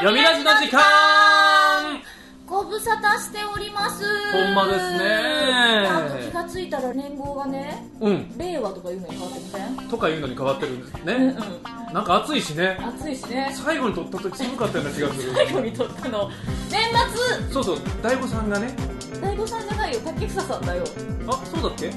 [0.00, 0.82] 読みラジの時間。
[2.46, 4.04] ご無沙汰しております。
[4.30, 5.88] ほんまですね。
[5.88, 8.38] な気がついたら年号がねうん。
[8.38, 9.88] 令和とかいうのに変わってません？
[9.88, 11.94] とかいうのに変わってるんですね、うんうん。
[11.94, 12.78] なんか暑いしね。
[12.80, 13.50] 暑いしね。
[13.54, 15.32] 最後に撮った時寒かったような気がする。
[15.34, 16.30] 最後に撮ったの。
[16.70, 17.78] 年そうそう。
[18.02, 18.76] 大悟さんがね
[19.46, 20.84] さんじゃないよ竹房さんだよ。
[21.28, 21.86] あそうだっけ？
[21.86, 21.94] うん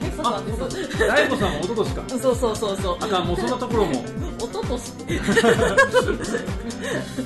[0.00, 2.02] 竹房さんです大悟さんも一昨年か？
[2.08, 2.96] そうそうそうそう。
[3.00, 3.92] あかんもうそんなところも。
[4.40, 4.94] 一昨年っ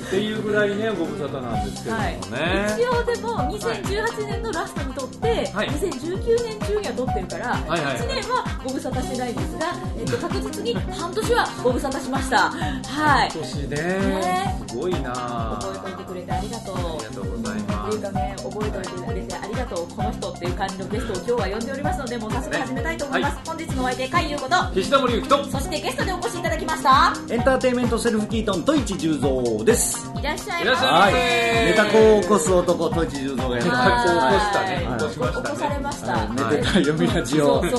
[0.09, 5.69] ていうぐらいねご無沙汰なんですけれどもね、一応でも2018年のラストに撮って、はい。
[5.69, 12.49] 2019年中には撮ってるから、はいはい1年はご無沙汰してないんですが、えっと、確実に半年はご無沙汰しました。
[12.49, 13.31] はい。
[13.33, 13.77] 今年ね。
[13.77, 14.61] ね。
[14.67, 15.57] すごいな。
[15.61, 16.75] 覚えておいてくれてありがとう。
[16.75, 17.61] ありがとうござい
[17.91, 23.37] ってますいうかね、覚えておいてくれてありがとう、この人っていう感じのゲストを今日は呼んでおりますので、もう早速始めたいと思います。
[23.45, 27.13] 本日のお相手、海優こと、岸田森ゆきとそしてゲストでお越しいただきました。
[27.29, 30.11] エンターテインメントセルフキートントイチ十三です。
[30.19, 31.13] いらっしゃいまはい。
[31.13, 34.13] ネタ子を起こす男トイチ十三がやってネます。
[34.13, 36.11] タ子を起こしたはいね起こしましたね起こされました。
[36.13, 37.71] はい寝てた読みラジオそう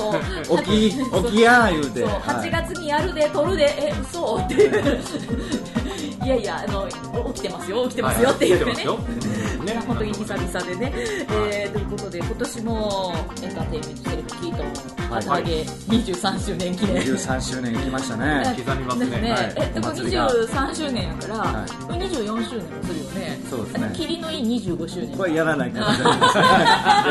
[0.45, 0.63] そう。
[0.63, 0.91] 起き
[1.27, 1.99] 起きや言うて。
[2.01, 5.03] そう、は8い月にやるで、撮るで、え、嘘っていう。
[6.23, 6.87] いやいや、あの、
[7.33, 8.73] 起きてますよ、起きてますよっていうね。
[8.73, 9.36] はい
[9.73, 9.83] ね。
[9.85, 15.23] 本当に久々でね、えー、ということで今年もエンターテインメントセルフキートンはい。
[15.23, 18.55] 旗揚げ23周年記念、23周年行きましたね。
[18.57, 19.31] 刻みますね。
[19.31, 19.53] はい。
[19.55, 20.29] えでもお祭りが。
[20.29, 21.71] 23周年やから、はい。
[21.85, 23.39] これ24周年もするよね。
[23.49, 23.91] そうですね。
[23.95, 25.17] 霧のいい25周年。
[25.17, 26.03] これやらない可能性。
[26.03, 26.09] や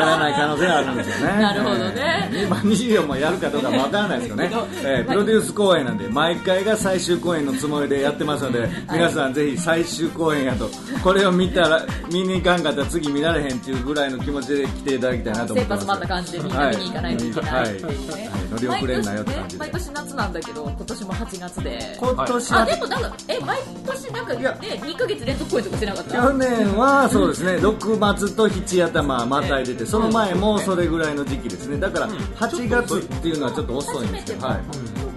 [0.05, 1.33] らない可能性あるんですよね。
[1.41, 2.29] なるほどね。
[2.31, 2.49] えー。
[2.49, 4.51] まあ24もやるかどうかわからないですけどね。
[4.83, 10.69] えープロデュース公演なんで毎回が最終公演のつもりでやってますので、皆さんぜひ最終公演やと
[11.03, 15.85] これを見たら見に行かんかったら次見られへんっていうぐらいの気持ちで来ていただきたいなと思ってます。
[15.85, 17.25] 切羽詰まった感じでみんな見に行かないと。
[17.25, 17.31] い。
[17.33, 17.75] けない。
[17.75, 17.95] ってい。
[17.95, 18.49] うね、はい。
[18.49, 19.59] 乗り遅れんなよって感じで。
[19.59, 21.97] 毎年夏なんだけど今年も8月で。
[21.99, 24.57] 今年はあでもなんかえ毎年なんかねや。
[24.61, 26.23] 2ヶ月連続公演とかしてなかった？
[26.23, 27.51] 去年はそうですね。
[27.57, 31.77] 6月と7頭またいでてその前もそれぐらいの時期ですね。
[31.77, 34.59] だから8月っていうのはちょっと遅いんですよ、はい、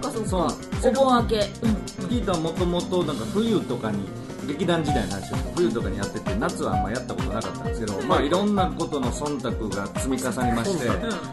[0.03, 0.55] そうかそうか。
[0.83, 1.35] お盆明け。
[1.37, 1.81] うん。
[2.09, 3.99] キートはもともとなんか冬とかに
[4.51, 10.87] 劇団時代の話ですけど冬とかにやってて夏はあんまやったことなかったんですけど、まあ、いろんなことの忖度が積み重ねまして、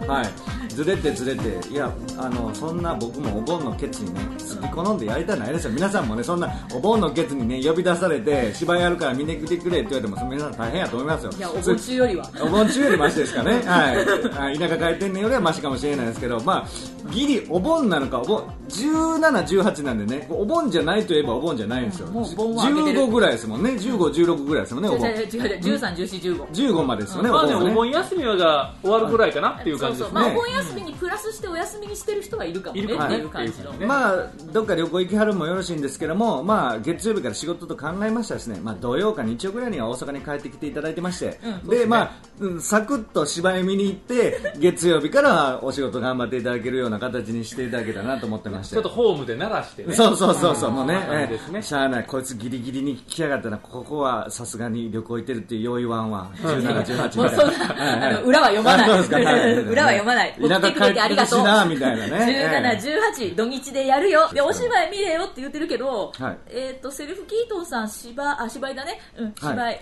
[0.07, 5.71] はい、ずれてずれていやあのそんな僕もお盆のケツにね好き好んでやりたいないですよ。
[5.73, 11.33] 皆さんもねそんなお盆のケツにね呼び出されて芝居やるから見に来てくれって言われても皆さん大変やと思いますよ。
[11.37, 12.31] いやお盆中よりは。
[12.41, 13.97] お盆中よりマシですかね、 はい。
[14.31, 23.01] はい、田舎帰ってんねんよりはマシかもしれないですけど、まあ、ギリお盆なのかお盆17、18なんでねお盆じゃないといえばお盆じゃないんですよ、もう盆は明けてる。
[23.01, 23.71] 15ぐらいですもんね。
[23.71, 25.09] 15、16ぐらいですもんねお盆。
[25.09, 27.55] 違う違う違う13、14、15 15までですよね、まあね。
[27.55, 30.15] お盆はねお盆休みが終わるぐらいかなっていう感じですね。
[30.15, 48.75] まあ、お盆休みにプラスしてお休みにしてる人はいるかもねっていう感じの、まあ、どっか旅行行きはるもよろしいんですけども、まあ、月曜日から仕事と考えましたらですね、まあ、土曜か日曜ぐらいには大阪に帰ってきていただいてまして、うんで、まあ、うんサクッと芝居見に行って、月曜日からはお仕事頑張っていただけるような形にしていただけたらなと思ってまして。
[48.75, 49.95] ちょっとホームで鳴らしてね。
[49.95, 51.59] そうそうそうそう、もうね、感じですね。
[51.59, 58.89] えーしゃあない、こいつギリギリに来やがったな、ここはさすがに旅行行ってるっていうよう言わんわ、17、18もうそんな、裏は読まない。
[59.69, 60.37] 裏は読まない。
[60.41, 61.41] 田舎来てくれてありがとう。
[61.69, 62.81] みたいなね。
[62.81, 64.29] 17、18、土日でやるよ。
[64.33, 66.39] で、お芝居見れよって言ってるけど、はい。
[66.49, 69.01] えっと、セルフキートンさん、芝、あ、芝居だね。
[69.19, 69.81] うん、芝居。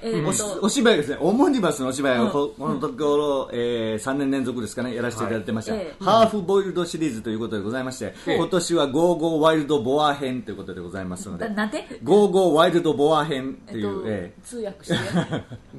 [0.63, 2.27] お芝居ですね、オムニバスのお芝居うん。
[2.27, 11.49] をこ,、このところ、えー、3年連続ですかね、やらせていただいてました、ハーフボイルドシリーズということでございまして、ええ今年は Go Go Wild Boar 編ということでございますので。
[11.49, 11.87] な、なんて？
[12.03, 14.95] ゴーゴーワイルドボア編えっとという、え、通訳して。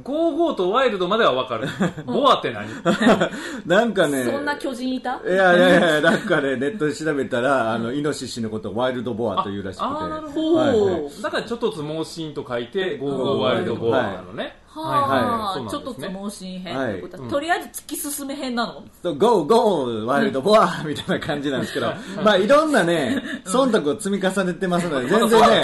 [0.04, 1.68] Go Go と wild までは分かる。
[2.06, 2.68] Boar って何？
[2.68, 3.30] え
[3.66, 5.20] なんかね、そんな巨人いた？
[5.26, 9.86] いやいやいや、 なんかね、ネットで調べたら、あの、イノシシのことをワイルドボアというらしくて。
[9.86, 11.22] ああーなるほど、はいはい。
[11.22, 16.98] だからちょっとつ盲信と書いてゴーゴーワイルドボアなのね、はあ、そうちょっとつ盲信編はいと。
[16.98, 17.00] い。
[17.00, 18.84] うことはとりあえず突き進め編なの？
[19.02, 25.64] そうゴーゴーワイルドボア みたいな感じなんですけど、まあいろんなね、忖度を積み重ねてますので、全然ね、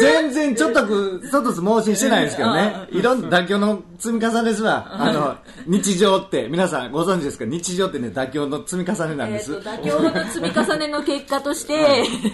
[0.00, 4.86] 全然ちょっとく、ちょっと盲信してないんですけどね、いろんな妥協の積み重ねですわ。
[4.90, 5.36] あの、
[5.66, 7.44] 日常って、皆さんご存知ですか？
[7.44, 9.52] 日常ってね、妥協の積み重ねなんです。
[9.54, 11.74] えー、と妥協の積み重ねの結果として、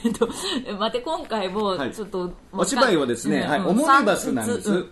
[0.05, 1.93] えっと待って今回もはい。
[1.93, 4.85] ちょっと、お芝居をですね、はい、オモニバスなんです。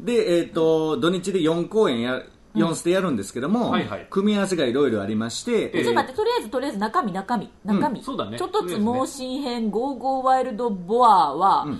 [0.00, 2.22] で、えっ、と、土日で4公演や、
[2.54, 4.06] 4ステやるんですけども、はいはい。
[4.10, 7.50] 組み合わせがいろいろありまして、ちょっと待ってとりあえずとりあえず中身中身。
[7.64, 8.38] 中身、そうだね。
[8.38, 11.70] ちょっとつ盲信編ゴーゴーワイルドボアは、え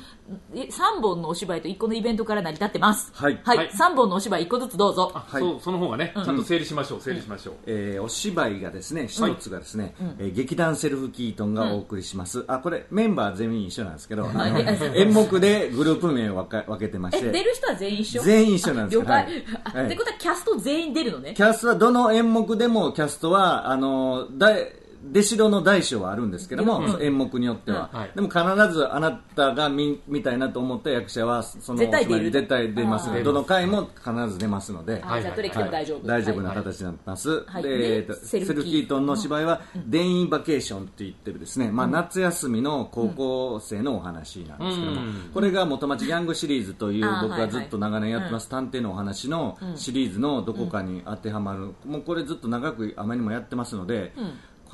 [0.55, 3.13] 3本のお芝居と1個のイベントから成り立ってます。
[3.15, 3.39] はい。
[3.45, 3.59] はい。
[3.59, 3.69] はい。
[3.69, 5.13] 3本のお芝居1個ずつどうぞ。
[5.15, 5.43] あ、はい。
[5.43, 14.27] そうその方がね、ちゃんと整理しましょう整理しましょう、えーお芝居がですね一つがですね、えー劇団セルフキートンがお送りします、あこれメンバー全員一緒なんですけど、
[14.95, 18.23] 演目でグループ名を分か分けてましえ出てる人は全員一緒？
[18.23, 18.99] 全員一緒なんです。
[18.99, 19.45] 了解、はい。
[19.65, 21.35] あはいってことはキャスト全員出るのね。
[21.37, 24.73] キャストはどの演目でもキャストはあの大
[25.13, 27.03] 出城の大小はあるんですけども、うん。
[27.03, 27.99] 演目によっては、うん。
[28.01, 28.11] はい。
[28.15, 33.23] でも必ずあなたが見見たいなと思った役者はその絶対出絶対出ます。
[33.23, 37.63] どの回も必ず出ますので、あじゃあどれ来ても大丈夫、大丈夫なはい形になってます、はい。
[37.63, 38.27] で、セルフキー。
[38.27, 45.31] セルフキートンの芝居は「デインバケーション」って言ってるですね、まあ、夏休みの高校生のお話なんですけども、うん。
[45.33, 54.13] これが元町ギャングシリーズという僕がずっと長年やってます探偵のお話のシリーズのどこかに当てはまる、もうこれずっと長くあまりにもやってますので、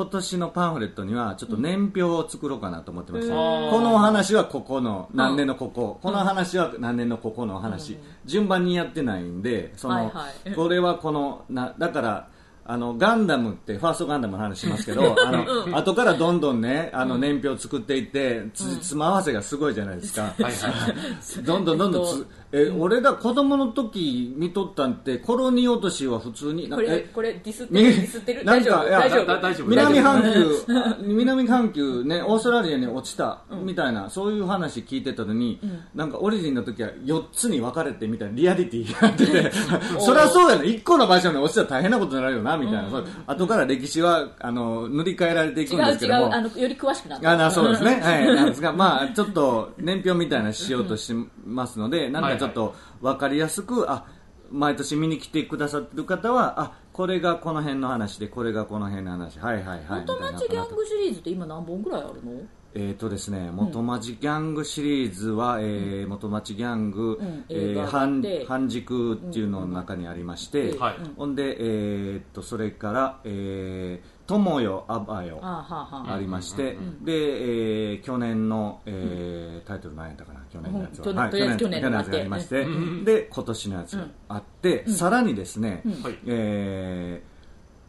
[0.00, 3.70] 今年のパンフレットにはちょっと年表を作ろうかなと思ってました、うん。
[3.70, 10.54] このお話はここの何年のここ、この話は何年のここのお話、順番にやってないんでその、はいはい。
[10.54, 12.28] これはこのなだから
[12.70, 20.94] あのガンダムってファーストガンダムの話しますけど あの後からどんどんねあの年表を作っていってつつま合わせがすごいじゃないですか、はいはいはい。
[21.42, 28.44] どんどんどんどんつえ俺が子供の時見とったんってコロニー落としは普通になこれえこれディスってみるディスってる？
[28.44, 28.88] 大丈夫？
[28.88, 29.68] 大丈夫？
[29.68, 30.56] 南半球
[31.00, 35.60] 南半球ねオーストラリアに落ちたみたいな、そういう話聞いてたのに、
[35.94, 39.26] なんかオリジンの時は4つに分かれてみたいなリアリティがあって。
[39.30, 39.52] て
[40.00, 46.26] そりゃそうやな1個の場所に落ちたら大変なことになるよなみたいな、そう後から歴史はあの塗り替えられていく違う違んですけども。
[46.26, 47.30] うあのより詳しくなった。
[47.30, 54.04] あなそうですね、 はい、なんですが、まあ、ちょっと年表みたいなのしようとしてますので、なんかちょっと分かりやすく、あ
[54.50, 62.42] 毎年見に来てくださってる方は、あこれがこの辺の話で、これがこの辺の話、はいはいはい、元町ギャングシリーズって今何本ぐらいあるの？
[62.72, 70.94] えーとですね、元町ギャングシリーズは、えー元町ギャング、んえー半半軸っていうのの中にありまして、はい。
[71.16, 80.40] ほんで、えーっとそれから、えー、友よ、あばよ、ありまして、で、えー去年の、えータイトル何やったかな？
[80.52, 81.16] 去年のやつは、うん。
[81.16, 82.66] ととりあえず去年ののやつがありまして、
[83.04, 87.30] で今年のやつがあって、さらにですね、はいえー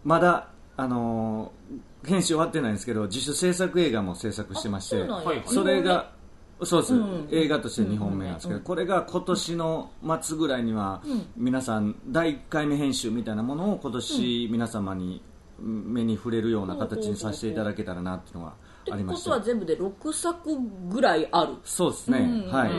[0.04, 6.12] まだあのー編集終わってないんですけど自主制作映画も制作してましてあそれが
[6.64, 11.02] そうです、うん映画として2本目なんですけど、これが今年の末ぐらいには、
[11.36, 15.24] 皆さん第1回目編集みたいなものを今年皆様に
[15.60, 18.54] 目に触れるような形にさせていただけたらなっていうのがっ
[18.86, 19.26] てこありまして。
[19.26, 20.58] とは全部で6作
[20.90, 21.56] ぐらいある。
[21.64, 22.72] そうですね、はい、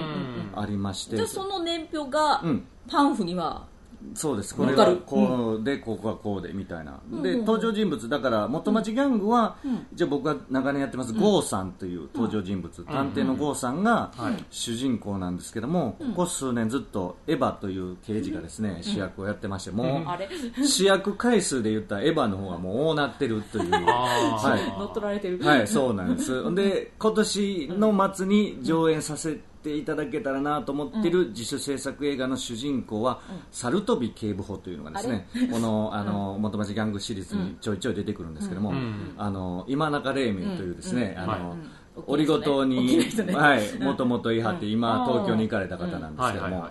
[0.55, 1.17] ありまして。
[1.17, 2.65] じゃあその年表がん。
[2.89, 3.67] パンフには
[4.15, 4.55] そうです。
[4.55, 8.09] これがわかるこうで、ここがこうでみたいな、で登場人物。
[8.09, 9.57] だから元町ギャングは、
[9.95, 14.13] じゃあ僕が長年やってます、郷さんという登場人物、探偵の郷さんが
[14.51, 20.29] 主人公なんですけども、ここ数年ずっとエヴァという刑事がですね、主役をやってましてもあれ？
[20.61, 23.71] う主役回数で言ったらエヴァの方がもう大なってるという。
[23.73, 24.79] はい。
[24.79, 25.39] 乗っ取られてる。
[25.43, 26.55] はい、そうなんです。
[26.55, 33.21] で、今年の末に上演させていただけたらなと思ってる自主制作映画の主人公は、
[33.51, 38.73] 猿飛び警部補というのがですね、この、あの、元町ギャングシリーズにちょいちょい出てくるんですけども、
[39.17, 41.57] あの、今中黎明というですね、あの、
[42.07, 43.01] オリゴ糖に、
[43.35, 46.69] はい、もともといはって、今、東京に行かれた方なんですけども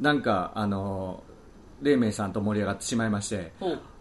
[0.00, 1.22] なんか、あの、
[1.82, 3.52] 黎明さんと盛り上がってしまいまして、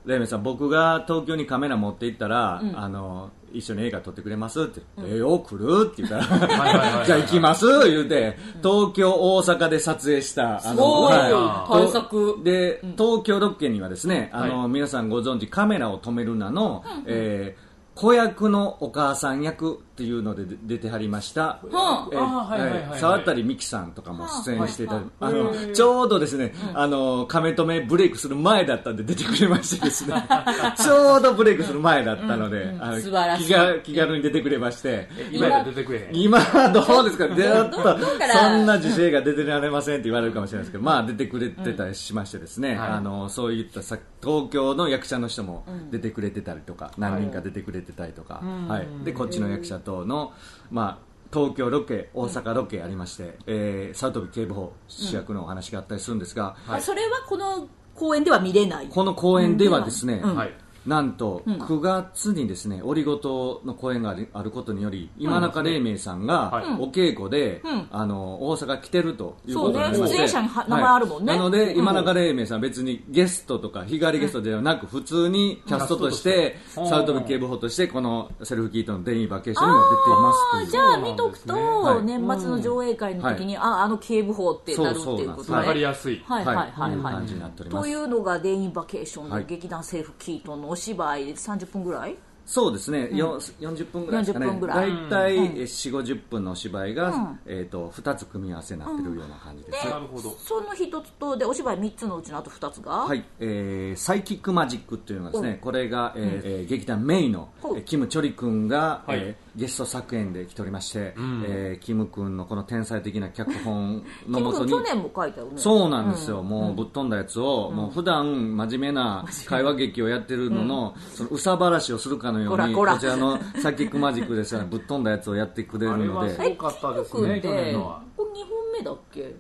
[0.08, 11.72] レイメさん僕が東京にカメラ持って行ったら、あの一緒に映画撮ってくれますって、ええよ来るって言ったら じゃあ行きます言うて東京大阪で撮影したあすごいはい。
[11.72, 17.68] 対策で東京ロケにはですね、あの皆さんご存知カメラを止めるなの、えー
[17.98, 23.00] 子役のお母さん役っていうので出出てはりました、はえーあーはいはいはいはい。
[23.00, 30.14] 沢渡美樹さんとかも出演していたあのちょうどですね、あの亀止めブレイクする前だったんで出てくれましてですね。
[30.78, 33.48] ちょうどブレイクする前だったので、あの素晴らしい。
[33.48, 35.10] 気が気軽に出てくれまして。
[35.32, 36.16] 今や出てくれへん。
[36.16, 38.52] 今はどうですか、でっとどどっから？
[38.52, 42.90] そんな自主映画出てられませんって言われるかもしれないですけど、まあ出てくれてたりしましてですね、はい。
[42.90, 50.34] あのそういったさ東京の役者の人も出てくれてたりとか、何人か出てくれてたりとか、はい、でこっちの役者等の、
[50.70, 58.88] まあ東京ロケ、大阪ロケありまして、えー、佐藤警部補主役のお話があったりするんですが、あそれはこの公演では見れない？
[58.88, 60.36] この公演ではですね、うん。
[60.36, 60.54] はい
[60.88, 66.66] なんと9月にですね、オリゴ糖の公演があるあることにより今中黎明さんがはい。
[66.80, 67.88] お稽古で、うん。
[67.92, 70.08] あの大阪来てるということになりそうね。
[70.08, 71.32] まして出演者には名前あるもんね。
[71.32, 71.80] はいなので、うん。
[71.80, 86.22] 今中黎明さんは別にゲストとか日帰りゲストではなく普通にキャストとしてうんサウトビ警部補としてこのセルフキートのデイバケーションにも出ていますじゃあ見とくと、はい年末の上映会の時に、ああの警部補ってなるっていうことそうわかりねやすい。
[86.26, 87.84] はいはいはいはい、いう感じになっております。
[87.84, 92.16] というのがデインバケーションのはい劇団セーフキートンのお芝居30分ぐらい？
[92.48, 94.46] そうですね、よ40分ぐらいですかね。
[94.48, 94.90] 40分ぐらい。
[94.90, 100.30] 大体4 5 0分のお芝居が、えー、と2つ組み合わせになってるような感じです、でなるほど。
[100.40, 109.20] その一つとでお芝居3つのうちのあと2つが、はい、えーサイキックマジックというのはですね、これが、えーえー劇団メイの、えーキム・チョリ君が、はい。
[109.20, 114.72] えーゲスト作演で来ておりまして、えーキム君のこの天才的な脚本のもとに。
[114.72, 115.54] 君去年も書いたよね。
[115.56, 128.02] そうなんですよ、もうぶっ飛んだやつを、もう普段真面目な会話劇をやってるのの、そのうさばらしをするかのように、こちらのサイキックマジックですらぶっ飛んだやつをやってくれるので、はすごかったですね、去年のは。
[128.16, 129.36] これ2本目だっけ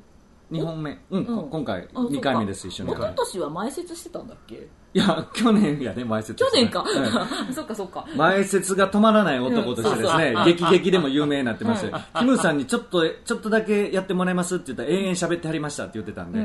[0.52, 2.14] ？2本目、うん、こ今回あそうか。
[2.18, 2.92] 2回目です、一緒に。
[2.92, 4.68] 一昨年は前説してたんだっけ？
[4.98, 6.44] いや、去年やね、前説。
[6.44, 8.04] 去年か、はい そっかそっか。
[8.16, 10.46] 前説が止まらない男としてですね、うんそうそう。
[10.46, 16.40] 劇劇でも有名になってまして、キムさんにちょっと、ちょっとだけやってもらえますって言ったら、永遠喋ってはりましたって言ってたんで、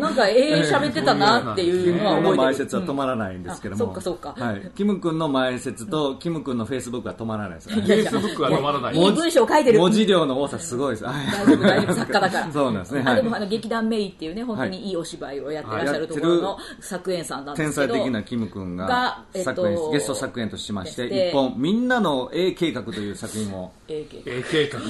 [0.00, 3.90] なんか永遠喋ってたなっていうのは覚えてる説は止まらないんですけども、うん。
[3.96, 4.44] あそっかそっか。
[4.44, 8.94] はい、キム君の前説と、キム君のフェイスブックは止まらないです、フェイスブックは止まらない。
[8.94, 9.78] いい文章書いてる。
[9.78, 11.04] 文字量の多さすごいです。
[11.06, 11.14] はい。
[11.32, 11.94] 大丈夫大丈夫。
[11.94, 12.52] 作家だから。
[12.52, 13.02] そうなんですね。
[13.02, 13.12] はい。
[13.14, 24.04] あでもあの劇団メイっていうね本当にいいお芝居をやってらっしゃるところの作演さんなんで天す才的なキム君ががえっと作演、ゲスト作演としまして、で一本、みんなの A 計画という作品を、え
[24.50, 24.80] 計画。
[24.80, 24.86] ね。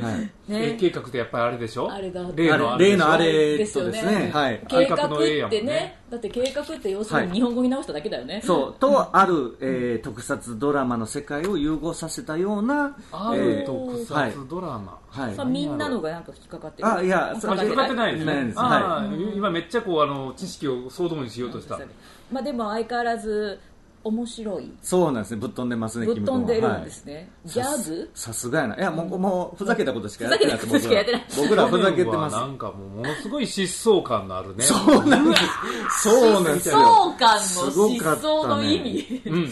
[0.00, 0.30] はい。
[0.48, 1.90] えね計画ってやっぱりあれでしょ？
[1.90, 2.22] あれだ。
[2.34, 2.90] 例のあれでしょ？
[2.90, 4.64] 例のあれですよとですねね、はい。
[4.68, 14.98] 計画の A やってねもんねだって計画って要するはいに日本語に直しただけだよねそう、とある、えー特撮ドラマの世界を融合させたような、あえーる特撮ドラマ。
[15.08, 21.78] はいさあみんなのがなんか引っかかってるあいや引っかかってないですねない今めっちゃこう、あの、知識を総動員しようとした。
[22.30, 23.58] まあでも相変わらず
[24.02, 28.10] 面白いそうなんですね、ぶっ飛んでますね、ぶっ飛んでるんですね、ギャグ？
[28.14, 28.76] さすがやな。
[28.76, 31.66] いや、もう、もう、ふざけたことしかやってないです、ふざけたことしかやってない僕ら。
[31.66, 32.36] ふざけてます。
[32.36, 34.64] なんかもう、ものすごい疾走感のあるね。
[34.64, 36.02] そうなんです。
[36.02, 36.74] そうなんですよ。
[36.76, 39.46] 疾走感のすごかったね疾走の意味うん。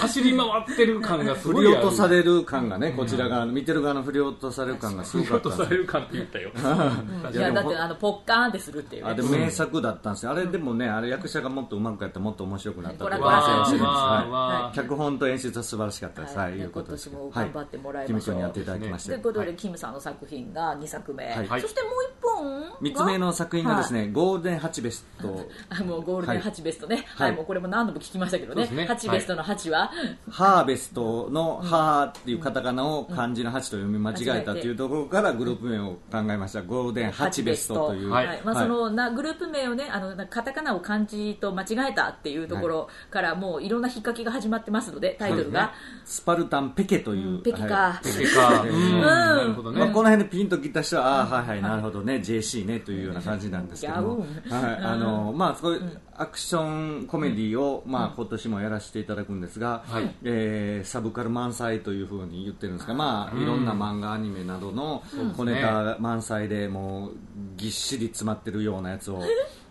[0.00, 1.76] 走り回ってる感がす振ごいある。
[1.76, 6.50] り落とされる感がね、こちら側の、見てる側の振り落とされる感がすごか振り落とったんですよされる感って言ったよ。
[7.32, 14.76] いやだってあのポッカーンってするっていうねあでも名作だったんですよ、あれでもね、あれ役者がもっと上手くやったらもっと面白くなったというこらこら話をしてるんではわい。
[14.76, 17.08] 脚本と演出は素晴らしかったです、はい、いうことです。
[17.08, 18.34] 今年も頑張ってもらいキムましょう。
[18.34, 19.10] 君にやっていただきまして。
[19.10, 19.56] ということで、はい。
[19.56, 21.60] キムさんの作品が2作目、はい。
[21.60, 28.66] そしてもう1本が三つ目の作品がですね、ゴールデンハチベスト、あもうゴールデン8ベストね、ははいいもうこれも何度も聞きましたけどね。
[28.66, 28.86] ね。
[28.88, 29.90] 8ベストの8は、
[30.30, 36.62] ハーベストのハーっていうカタカナを漢字の8と読み間違えたというところからグループ名を考えました。
[36.62, 38.10] ゴールデンハチベストという。
[38.10, 38.26] はい。
[38.26, 38.42] はい。
[38.44, 45.72] まあ、そのなグループ名をねあのなカタカナを漢字と間違えたっていうところからもういろんな引っ掛けが始まってますのでタイトルが、
[46.04, 47.42] スパルタンペケという。
[47.42, 48.18] ペキか、はい。
[48.18, 48.62] ペか。
[48.62, 49.00] うん。
[49.00, 49.92] なるほどまあ、ね。
[49.92, 60.14] この辺でピンときた人は、ああ、はいはい、なるほどね、JC ね、というような感じなんですけども、ギはい、あの、まあ、そういうアクションコメディを、まあ、今年もやらせていただくんですが、はい。
[60.22, 65.02] えーサブカル満載というふうに言ってるんですが、まあ、いろんな漫画、アニメなどの
[65.36, 67.12] 小ネタ満載で、もう、
[67.56, 69.22] ぎっしり詰まってるようなやつを、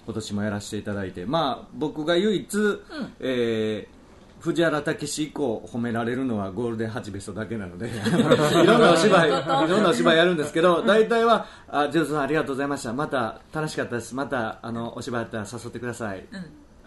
[0.05, 2.79] 今年もやらせていただいて、まあ、僕が唯一、
[3.19, 3.98] えー
[4.39, 9.31] 藤原武史以降褒められるのはゴールデンハチベストだけなので いろんなお芝居い
[9.69, 12.93] ろんなお芝居やるんですけど大体はあジョーズさんありがとうございました。
[12.93, 14.15] また楽しかったです。
[14.15, 16.25] またあのお芝居やったら誘ってください、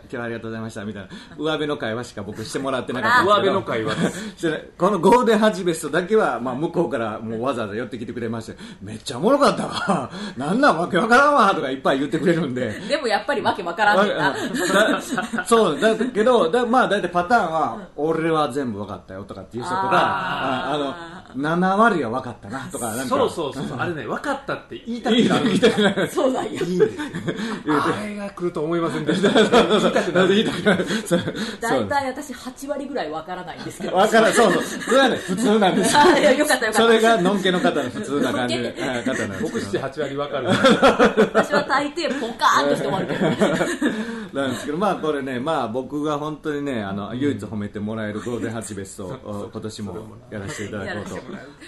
[0.03, 1.09] 今日はありがとうございましたみたいな。
[1.37, 3.53] 上辺の会話しか僕してもらってなかったんですけど。
[3.53, 4.73] 上辺の会話。
[4.79, 10.11] このゴールデンハチベストだけは、まあ、向こうからもうわざわざ寄ってきてくれましてめっちゃおもろかったわ。
[10.37, 12.71] なんなんわけわからんわとかいっぱい言ってくれるんで。
[12.89, 15.01] でもやっぱりわけわからんなだ
[15.47, 23.05] そうだけどだまあ大体パターンは俺は全部分かったよとかっていう人とかああの7割は分かったなとかなんか。
[23.05, 23.79] そうそうそうそう。
[23.79, 25.39] あれね、分かったって言いたくな
[25.95, 26.09] る。
[26.09, 26.63] そうなんや。
[26.63, 26.97] いいんです。
[27.01, 29.31] あれが来ると思いませんでした。
[29.93, 30.13] 言いた。
[30.13, 30.29] くなる。
[30.29, 30.87] 言いたくなる。
[31.07, 31.35] そう。
[31.61, 33.97] 大体私8割ぐらいわからないんですけど。
[33.97, 34.63] 分からんそうそう。
[34.63, 36.83] それはね普通なんですあいやよかったよかった。
[36.83, 38.57] それがのんけの方の普通な感じ。
[38.57, 40.49] 方なんです僕けど7、8割分かる。
[40.49, 51.17] 私は大抵ポカーンとして終わるけどなんですけど、まあこれね、まあ僕が本当にね、あの、唯一褒めてもらえるゴールデンハチベストを今年もやらせていただこうと。
[51.17, 51.21] ま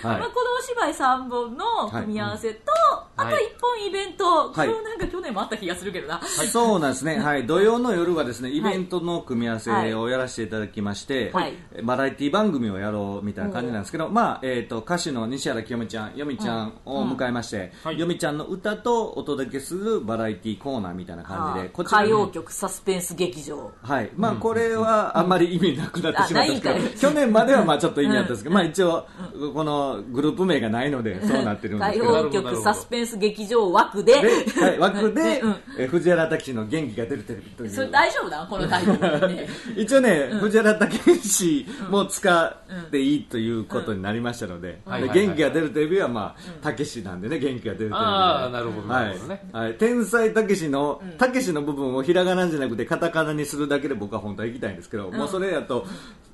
[0.02, 0.22] あ、はい。
[0.22, 2.72] このお芝居3本の組み合わせと、
[3.16, 11.54] あた一本イベント、こはいれもなんか去年もあった気がするけどな、そうなんですね、はい、土曜の夜はですねイベントの組み合わせをやらせていただきまして、はい。
[11.82, 17.98] バラエティ番組をやろうみたいな感じなんですけど、まあえー、と歌手の西原清美ちゃん、よみちゃんを迎えまして、はい。
[17.98, 23.72] よみちゃんの歌とお届けするバラエティコーナーみたいな感じで、こちら歌謡曲サスペンス劇場。
[23.82, 24.10] はい。
[24.16, 29.06] まあ、これはあんまり意味なくなってしまったんですけど、あないん去年まではまあちょっと意味あったんですけど、まあ、一応、
[29.54, 32.04] このグループ名がないので、そうなってるんです歌けど。
[32.04, 34.20] 謡なるほど曲サスペンス劇場枠で。
[34.20, 35.56] で、はい、枠で、うん。
[35.78, 37.70] え藤原拓司の元気が出るテレビという。
[37.70, 39.48] それ大丈夫だこのタイトルね。
[39.76, 47.96] 一応ね、藤原武史も使っていいということになりましたので、元気が出るテレビはまあ、武史なんでね、元気が出るテレビで。
[47.96, 55.86] ああなるほどなはいね、はい、天才たけしの、たけしの部分をひらがなじゃなくてカタカナにするだけで僕は本当は行きたいんですけど、もうそれやと、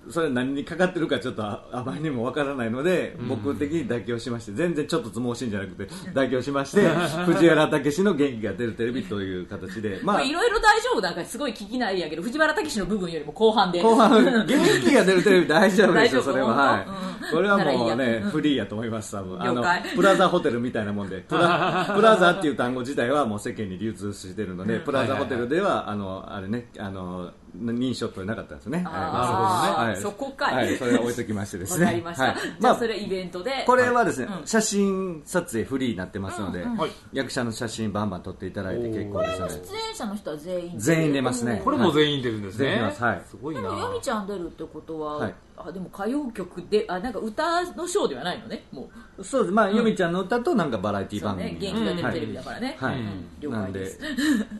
[0.08, 6.88] それ何にかかってるかちょっとあ あまりにもわからないので、僕的に妥協しまして、全然ちょっとつもしいんじゃなくて、妥協しまして、
[7.26, 16.48] 藤原たけしの元気が出るテレビという形で、まあ、いろいろ大丈夫だからすごい聞きないやけど藤原武史の部分よりも後半で 後半、元気が出るテレビ大丈夫ですよ、それは。
[16.48, 16.86] はい。
[17.32, 18.30] これはもうね、うん。
[18.30, 19.42] フリーやと思います、多分。
[19.42, 19.64] あの
[19.94, 28.82] プラザホテルみたいなもんで、プラプラザっていう単語自体はもう世間に流通してるので、プラザホテルでは、あの、あれね、あの、認証取れなかったんですね。
[28.82, 30.54] なるほどねそこかい。
[30.54, 31.86] はい、それは置いときましてですわね。
[31.86, 32.34] かりました、はい。
[32.36, 33.64] じまあゃあそれイベントで。
[33.66, 34.46] これはですね、うん。
[34.46, 36.90] 写真撮影フリーになってますので、はい。
[37.12, 39.54] 役者の写真バンバン撮っていただいて結構ですので。
[39.54, 41.60] 出演者の人は全員全員出ますね。
[41.64, 43.02] これも全員出るんですね、全員出ます。
[43.02, 43.22] はい。
[43.28, 43.62] すごいな。
[43.62, 45.34] でもよみちゃん出るってことは、はい。
[45.62, 48.88] あでも歌謡曲であなんか歌のショーではないのねも
[49.18, 49.24] う。
[49.24, 49.52] そうです。
[49.52, 51.50] まあ、よみちゃんの歌となんかバラエティ番組。
[51.50, 51.60] そうね。
[51.60, 53.28] 元気が出るテレビだからね、はい、うん。
[53.40, 53.80] 了なんで。
[53.80, 54.00] 解です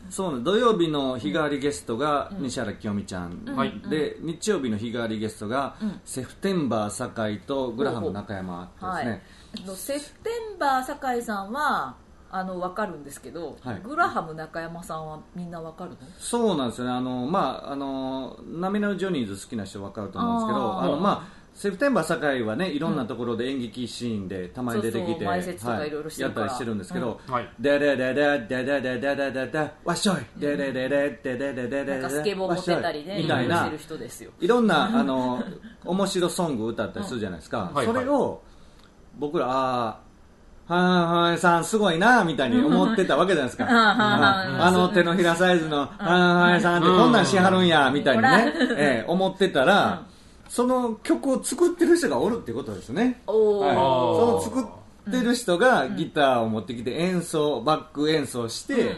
[0.09, 3.81] そうね土曜日の日替わりゲストが西原清美ちゃん、はい。
[3.89, 9.05] で日曜日の日替わりゲストが、セプテンバー酒井とグラハム中山ですはい。
[9.05, 9.23] ね、
[9.63, 11.95] あのセプテンバー酒井さんは
[12.33, 13.81] あの分かるんですけど、はい。
[13.83, 15.97] グラハム中山さんはみんな分かるの？
[16.17, 16.93] そうなんですよね。
[16.93, 30.15] あのまああの波のジョニーズ好きな人分かると思うんですけどあのまあセプテンバー酒井はねいろんなところで演劇シーンでたまに出てきてやったりしてるんですけどはい「ダダダダダダダダダダダわっしょい。
[30.39, 33.71] ダダダダダダダダダスケボー持ってたりねみたいな
[34.39, 35.43] いろんなあの
[35.85, 38.41] 面白ソング歌ったりするじゃないですか、はいそれを
[39.19, 39.99] 僕らあ
[40.67, 50.07] あはいはいさんすごいなみたいに思ってたわけじゃないですか、あの手のひらサイズのはいはいさんってこんなんしはるんやみたいにね、ええ思ってたら、
[50.51, 53.31] その曲を作ってる人がおるってことですね、そ
[53.63, 54.65] の作
[55.09, 58.97] ってる人がギターを持ってきて演奏バック演奏して、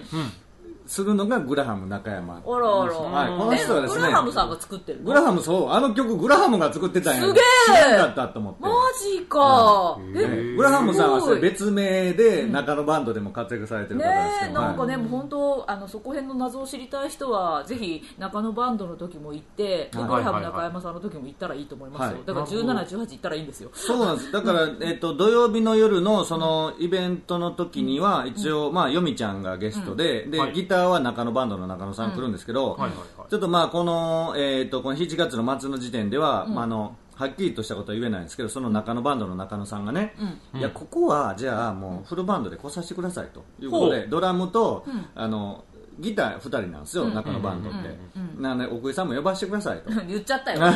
[0.86, 2.36] するのがグラハム中山。
[2.36, 3.38] あらあら、はい。
[3.38, 5.05] この人はですねグラハムさんが作ってるの？
[5.05, 5.70] グラハムそう。
[5.72, 7.44] あの曲グラハムが作ってたんやすげえ。
[7.66, 8.62] 知らんかったと思って。
[8.62, 8.70] マ
[9.01, 10.18] ジか、うん。
[10.18, 22.25] えええグラハムさんは別名で中野バンドでも活躍されてる方ですけど、ねえなんかはいね、もう本当あのそこ辺の謎を知りたい人はぜひ中野バンドの時も行って、グラハム中山さんの時も行ったらいいと思いますよ、はい。
[22.25, 23.70] だから17、18行ったらいいんですよ。
[23.74, 24.31] そうなんです。
[24.31, 30.53] だから、えっと土曜日の夜のそのイベントの時には一応、まあ、よみちゃんがゲストで,、ではい。
[30.53, 33.29] ギターは中野バンドの中野さん来るんですけど、はいはいはい。
[33.29, 40.16] ちょっとまあこの,、えっとこの7月の末の時点では、まあ、あのはっきりとしたことは言えないんですけどその中野バンドの中野さんがね、
[40.55, 45.64] いやここはじゃあもうフルバンドで来させてくださいということほでドラムと、あの
[46.00, 47.98] ギター2人なんですよ、中野バンドって、
[48.38, 49.92] なので奥井さんも呼ばせてくださいと。
[50.08, 50.60] 言っちゃったよ。
[50.62, 50.74] 奥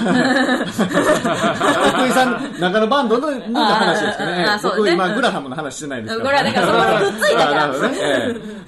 [2.08, 4.46] 井さん、中野バンドのの話ですかね。
[4.64, 6.44] 僕今、グラハムの話してないですから。
[6.44, 7.68] だからそこにくっついたから。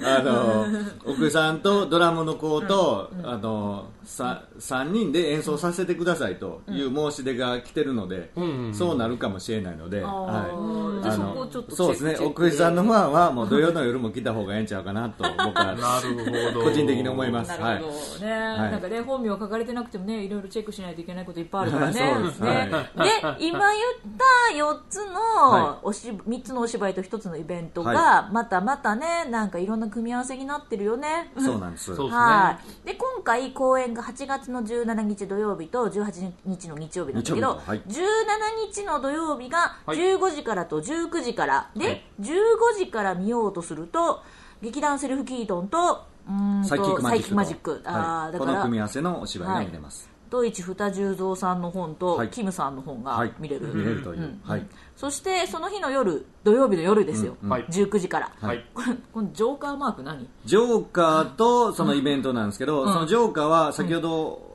[0.02, 0.66] あの、
[1.04, 8.32] 奥井さんとドラムの子と、あの、さ3人で演奏させてくださいという申し出が来てるので、
[8.72, 11.06] そうなるかもしれないので、はい。
[11.06, 12.16] あそのこをちょっとそうですね。
[12.20, 17.48] 奥井さんのファンはもう土曜の夜も来た方がええんちゃうかなと、僕はなるほど個人的に思います。
[17.48, 22.12] なるほどね、なんかね本名書かれてなくてもねいろいろチェックしないといけないこといっぱいあるからね。
[22.14, 22.70] そうですね。
[22.94, 31.32] はで今言った4つの、はおし3つのお芝居と1つのイベントが、はまたまたねなんかいろんな組み合わせになってるよね。
[31.38, 31.92] そうなんです。
[32.00, 37.80] はい、で今回公演が8月の17日土曜日と18日の日曜日なんだけど、はい。
[37.80, 39.98] 17日の土曜日がはい。
[39.98, 42.04] 15時からと19時から、で、はい。
[42.20, 44.22] 15時から見ようとすると
[44.62, 46.04] 劇団セルフキートンと
[46.64, 47.82] サイキックマジックマジック。
[47.84, 50.08] あはいこの組み合わせのお芝居が見れます。
[50.30, 52.28] ドイツ二十三さんの本と、はい。
[52.28, 53.32] キムさんの本がはい。
[53.40, 54.38] 見れる、見れるという。
[54.44, 54.66] はい。
[54.94, 57.64] そしてその日の夜土曜日の夜ですよ、うんはい。
[57.64, 58.64] 19時から、はい。
[58.72, 60.28] これこのジョーカーマーク何？
[60.44, 64.49] ジョーカーとそのイベントなんですけど、そのジョーカーは先ほど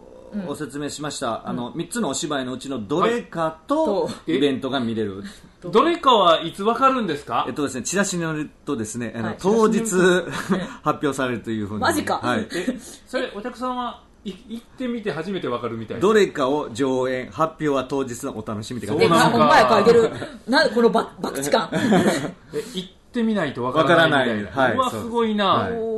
[0.48, 5.24] お説明しました、あの3つのお芝居のうちのどれかといイベントが見れる、
[5.62, 7.46] どれかはいつわかるんですか？
[7.48, 9.82] えっとですね、チラシによるとですね、あのはい当日
[10.84, 11.82] 発表されるというふうに。
[11.82, 12.20] マジか。
[12.22, 16.02] はい、えそれお客さんはい行ってみて初めてわかるみたいな？
[16.02, 20.12] どれかを上演発表は当日のお楽しみって書いてでますそうなんかなお前書いてる。
[20.48, 21.70] なこのば博打感
[22.54, 24.50] え行ってみないとわからないみたいな。
[24.50, 24.74] わからない。
[24.74, 24.92] うはい。
[24.92, 25.95] わすごいな、はい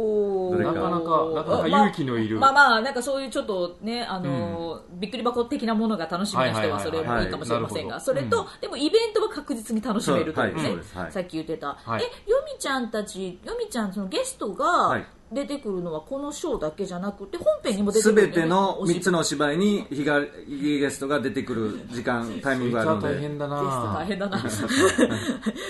[0.55, 0.71] なか。
[0.73, 2.39] なかなかなか勇気のいる。
[2.39, 8.03] まあまあなんかそういうちょっとねあのーびっくり箱的なものが楽しみな人はそれもいいかもしれませんがはい。
[8.03, 11.11] それとでもイベントは確実に楽しめるというそうはいはい。
[11.11, 11.77] さっき言ってた。
[11.83, 12.03] はい。
[12.03, 19.57] えよみちゃんたちよみちゃんそのゲストがはい出てくるのはこのショーだけじゃなくて本編にも出てすくるべての3つののお芝居。
[19.57, 23.07] に日がゲストが出てくる時間タイミングがあるので。
[23.07, 24.43] 大変だゲストな大変だな。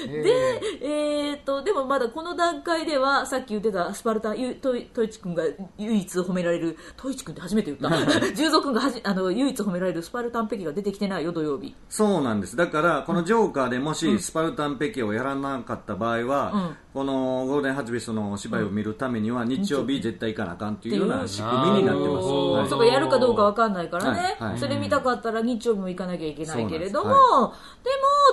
[0.09, 5.43] えで、えー、とでもまだこの段階ではさっき言ってたスパルタゆトイトイチ君が
[5.77, 8.19] 唯一褒められるトイチ君って初めて言った。
[8.35, 11.73] 十三君がはじあの唯一褒められるスパルタンペキが出てきてないよ土曜日。
[11.89, 12.55] そうなんです。
[12.55, 22.69] だからこのジョーカーでもしスパルタンペケをやらなかった場合は、うんこのゴールデンハチビスのお芝居を見るためには日曜日絶対行かなあかんっていうような仕組みになってます、はい。
[22.69, 24.49] そうかやるかどうかわかんないからね、はい。
[24.53, 24.59] はい。
[24.59, 27.19] それ見たかったら日曜日も行かなきゃいけないけれども、でも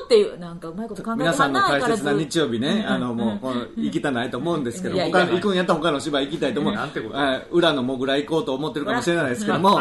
[0.07, 7.18] っていうなんかうまいこと考えて皆さんのないから大切な日曜日ね、あのもう この行きたないと思うんですけど、行くんやったら他の芝居行きたいと思う、なんてこと。
[7.18, 9.79] はい裏のモグラ行こうと思ってるかもしれないですけども、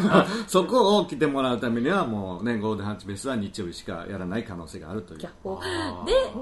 [0.48, 5.20] そこを来てもらうためには、もうね、ゴールデンハチベースは日曜日しかやらない可能性があるという。
[5.20, 5.28] で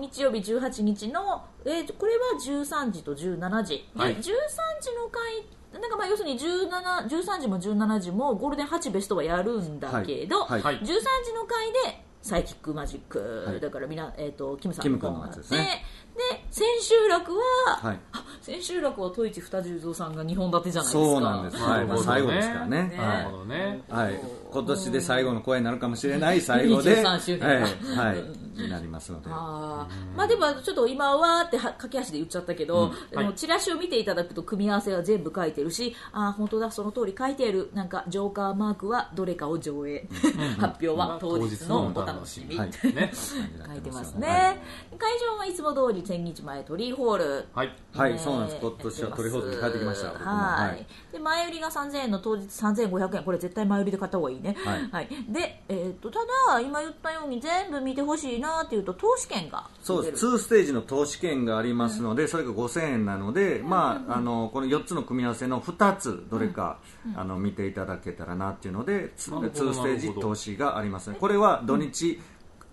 [0.00, 4.16] 日曜日18日の、えーこれは13時と17時、ではい。
[4.16, 6.70] 13時の回なんかまあ要するに17
[7.06, 10.62] 13時も17時もゴールデン8ベストはやるんだけど、はい。
[10.62, 10.76] はい。
[10.76, 10.88] 13時
[11.34, 13.60] の回でサイキックマジック、はい。
[13.60, 15.84] だからみな、えー、とキムさんキム君のやつですね。
[16.14, 17.98] で千秋楽は、はい。
[18.12, 21.10] あ千秋楽はトイチ二重蔵さんが2本立てじゃないですか。
[21.12, 21.62] そうなんです。
[21.62, 22.82] は最後ですからね。
[22.88, 22.96] ね。
[22.96, 23.82] なるはほどね。
[23.88, 23.92] い。
[23.92, 24.20] はい。
[24.50, 27.48] 今年で最後の声になるかもしれない最後で、23周年。
[27.48, 28.24] はい、はい、
[28.60, 29.28] になりますので。
[29.30, 33.34] まあでもちょっと今はっては駆け足で言っちゃったけど、でもはい。
[33.34, 40.08] チラシを見ていただくと組み合わせは全部書いてるしあー本当だその通り書いてあるなんかジョーカーマークはどれかを上映
[40.58, 42.70] 発表は当日のお楽しみ、はい。
[42.94, 43.10] ね。
[43.12, 44.60] 書いてますね、
[44.98, 47.44] 会場はいつも通り千日前鳥居ホール。
[47.54, 47.74] はい。
[47.94, 48.58] はい、ねそうなんです。
[48.60, 50.08] 今年はトリホーズに帰ってきました。
[50.08, 53.24] はい、で前売りが3000円の当日3500円。
[53.24, 54.56] これ絶対前売りで買った方がいいね、
[54.90, 55.08] はい。
[55.28, 56.20] で、えー、とた
[56.52, 60.26] だ今言ったように全部見てほしいなっていうと投資券がそうです。
[60.26, 66.78] 2ステージの投資券がありますので、それが5000円なので、まあ、あの、この4つの組み合わせの2つ、どれか、
[67.16, 71.16] あの、見ていただけたらなっていうので、2なるほどステージ投資がありますね。
[71.18, 72.20] これは土日、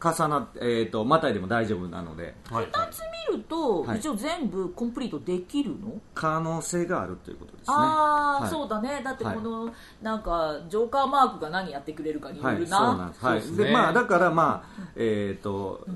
[0.04, 2.66] 重なって、えっと、またいでも大丈夫なので、はい。
[2.66, 4.00] 2つ見ると、はい。
[4.00, 6.00] 一応全部コンプリートできるの？
[6.14, 7.76] 可能性があるということですね。
[7.76, 8.50] ああ、はい。
[8.50, 9.02] そうだね。
[9.04, 9.36] だってはい。
[9.36, 13.26] この、なんかジョーカーマークが何やってくれるかによはい、そうるな、なんです。
[13.26, 13.40] はい。
[13.40, 13.66] ですね。
[13.66, 15.88] で、まあ、だから、まあ、えっ、と、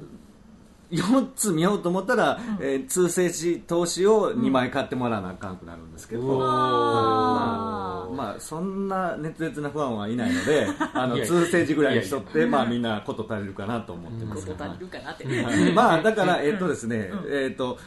[0.92, 6.44] 4つ見ようと思ったら、えー、通政治投資を2枚買ってもらわなあかんくなるんですけど、おー。
[6.44, 14.46] あーまあ、そんな熱烈なファンはいないので、 あの、通政治ぐらいにしとって、まあ、みんなこと足りるかなと思ってます。
[14.46, 17.78] こと足りるかなって、は いまあ、だから、えっ、とですね、えっ、と、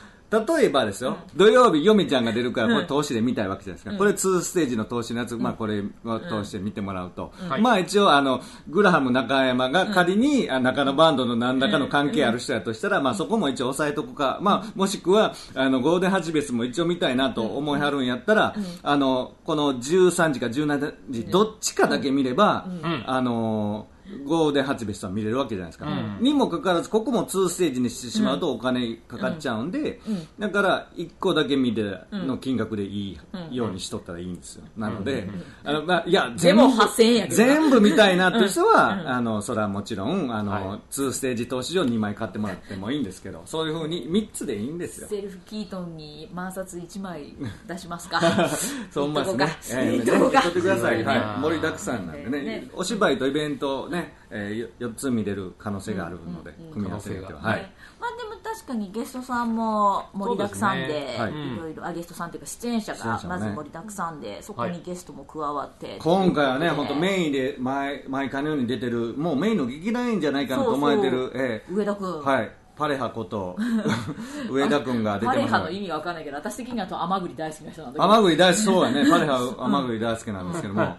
[0.46, 3.96] 例えばですよ、土曜日、ヨミちゃんが出るから、これ投資で見たいわけじゃないですか。
[3.96, 7.32] これ2ステージの投資のやつ、まあこれを通して見てもらうと。
[7.48, 7.60] はい。
[7.60, 22.66] まあ一応、あの、グラハム中山が仮に、あ中野バンドの何らかの関係ある人やとしたら、まあそこも一応押さえとくか、まあもしくは、あの、ゴールデンハチベスも一応見たいなと思いはるんやったら、あの、この13時か17時、どっちかだけ見れば、
[23.06, 23.88] あの、
[24.24, 25.86] ゴールデンハチベスは見れるわけじゃないですか、
[26.20, 30.00] にもかかわらずここも2ステージにしてしまうとお金かかっちゃうんで、
[30.38, 33.18] だから1個だけ見ての金額でい
[33.50, 34.64] いようにしとったらいいんですよ。
[34.76, 35.28] なので、
[35.64, 37.54] あのまあ、いや全部でも8000円やけどな。
[37.54, 40.64] 全部見たいなっていう人は、あのそれはもちろんあの、はい。
[40.90, 45.08] 2ステージ投資を2枚買ってもらってもいいんですけどそういうふうに3つでいいんですよ。
[45.08, 47.34] セルフキートンに万冊1枚
[47.66, 48.20] 出しますか。
[48.90, 49.58] そう思いますね。
[49.72, 50.40] ええいいとこか。
[50.40, 51.04] ね言ってください。
[51.04, 51.40] はい。
[51.40, 52.42] 盛りだくさんなんでね。
[52.42, 52.70] ね。
[52.74, 57.40] お芝居とイベントね、えー、4つ見れる可能性があるので、組み合わせによっては。
[57.40, 57.62] 可能性が。
[57.62, 57.72] はい。
[58.00, 61.16] まあでも確かにゲストさんも盛りだくさんでね。
[61.18, 61.32] はい。
[61.32, 66.58] いろいろあゲストさんというか出演者がまず盛りだくさんでそこにゲストも加わって今回はいう。
[66.58, 71.42] ことで本当メインで毎毎回のように出てる、もうメインの劇団員じゃないかなと思われてる、そうそう。
[71.42, 72.50] え上田君えはい。
[72.76, 73.56] パレハこと、
[74.50, 75.38] 上田君が出てます。
[75.38, 78.04] パレハの意味が分かんないけど私的にはと甘栗大好きな人なんだけど。
[78.04, 80.96] 甘栗大好き、そうやね、 パレハ甘栗大好きなんですけども、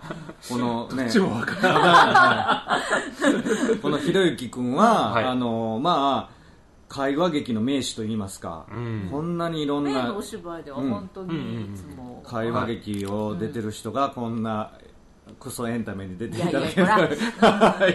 [0.49, 1.09] このね、
[3.81, 5.25] このひろゆき君は、はい。
[5.25, 6.35] あの、まあ、
[6.87, 9.09] 会話劇の名手といいますか、ん。
[9.11, 12.23] こんなにいろんなメインのお芝居では本当にいつも。
[12.25, 14.71] 会話劇を出てる人がこんな
[15.39, 16.87] クソエンタメに出ていただける。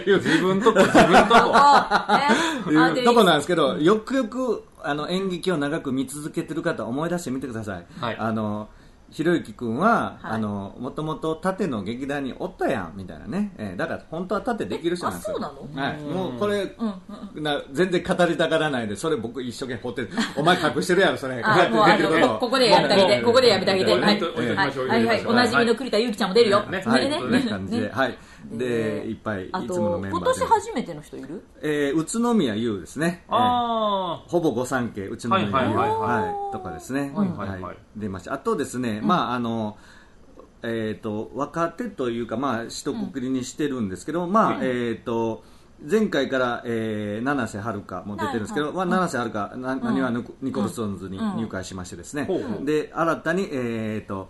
[0.05, 1.51] い う自分とこ自分とこ。
[1.53, 7.85] あいうとこなんですけど、よくよくあの演劇を長く見続けてる方思い出してみてください。
[7.99, 8.17] はい。
[8.17, 8.69] あの
[9.11, 10.31] ひろゆき君は、はい。
[10.31, 15.37] あのもともと縦の劇団におったやんみたいなね、えーだから本当は縦できる人なんですよ。
[15.37, 16.63] はい、もうこれ、
[17.35, 21.41] うんな全然語りたがらないでそれ僕一生懸命掘ってるお前隠してるやろそれ。
[21.41, 24.19] ここでやめてあげて、ここでやめてあげて、はい、はい、
[24.87, 26.63] はい、はい、おなじみの栗田祐希ちゃんも出るよ。
[26.63, 28.17] ねはい、ねという感じで、はい、
[28.57, 30.39] で、いっぱいいあつものメンバーで。
[30.39, 31.43] 年初めての人いる？
[31.61, 33.35] えー宇都宮優ですね、えー。
[33.35, 35.89] あほぼ御三家宇都宮優、はいはいはい
[36.23, 36.53] はい。
[36.53, 37.77] とかですね、はいはいはい。
[37.95, 38.33] 出ました。
[38.33, 39.77] あとですね、まああの
[40.63, 45.43] えー、と若手というか、まあ、一括りにしてるんですけど、まあえー、と
[45.89, 50.11] 前回から、えー、七瀬遥香も出てるんですけど、はいまあ、七瀬遥香ななにわ
[50.41, 52.29] ニコルソンズに入会しましてですね、
[52.63, 54.29] で新たに、えー、と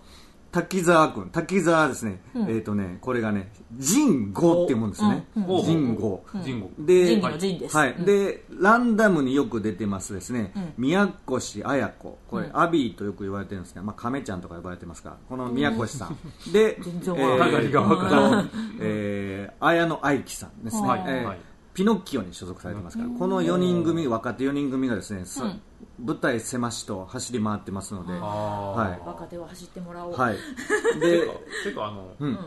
[0.51, 1.29] 滝沢君。
[1.31, 5.65] 滝沢ですね、えーとねこれがね神号っていうもんですね、うんうん。
[5.65, 7.77] 神号、あ人語で仁義です。
[7.77, 8.05] はい、うん。
[8.05, 12.19] でランダムによく出てますですね、宮越綾子。
[12.29, 15.17] これ、アビーとよく言われてるんですけど、まあ、亀ちゃんとか呼ばれてますから。
[15.29, 16.17] この宮越さん、
[16.51, 17.63] で全然わかんない。
[17.63, 18.49] 何がわからん。
[18.49, 21.03] とえー綾野愛樹さんですね、はい。
[21.07, 21.39] えーはい
[21.73, 25.55] ピノッキオに所属されてますから、この4人組若手4人組がですね、さ
[26.03, 30.13] 舞台狭しと走り回ってますので、あは若手を走ってもらおう。
[30.13, 30.38] い、はい、い
[30.99, 31.27] で
[31.63, 32.38] てかあのうん。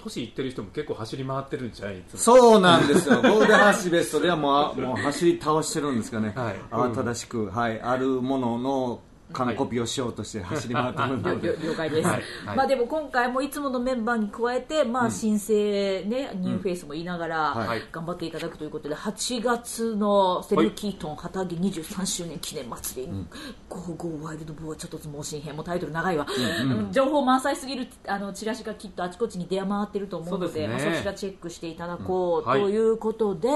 [0.00, 2.04] 年いってる人も結構走り回ってるんじゃない？
[2.14, 6.56] そうなんですよ、ゴールデンハッシュベストではもうあもう走り倒してるんですかね、はい。
[6.70, 9.00] 慌ただしく、はい、あるものの
[9.32, 12.22] 完コピをしようとして走り回ってるので、了解です、はい。
[12.46, 23.12] はいまあでも今回もいつものメンバーに加えて、まあ、新生、ねニューフェイスも言いながら頑張っていただくということで8月のセルキートン旗揚げ23周年記念祭り
[23.68, 26.26] 「Go Go Wild Boy 猪突猛進編」もタイトル長いわ、
[26.62, 33.48] うん情報満載すぎるあのチラシがきっとあちこちに出回ってると思うのでそねまあ、そちらチェックしていただこううんはいということで、